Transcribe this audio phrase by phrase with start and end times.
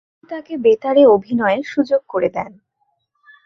[0.09, 2.51] তিনি তাকে বেতারে অভিনয়ের সুযোগ করে দেন।